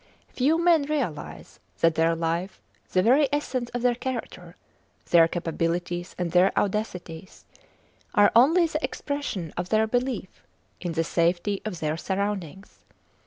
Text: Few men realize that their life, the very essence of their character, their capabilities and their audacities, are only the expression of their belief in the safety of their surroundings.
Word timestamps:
Few 0.29 0.57
men 0.57 0.81
realize 0.87 1.59
that 1.81 1.93
their 1.93 2.15
life, 2.15 2.59
the 2.91 3.03
very 3.03 3.29
essence 3.31 3.69
of 3.69 3.83
their 3.83 3.93
character, 3.93 4.55
their 5.11 5.27
capabilities 5.27 6.15
and 6.17 6.31
their 6.31 6.51
audacities, 6.57 7.45
are 8.15 8.31
only 8.35 8.65
the 8.65 8.83
expression 8.83 9.53
of 9.57 9.69
their 9.69 9.85
belief 9.85 10.43
in 10.79 10.93
the 10.93 11.03
safety 11.03 11.61
of 11.65 11.81
their 11.81 11.97
surroundings. 11.97 12.79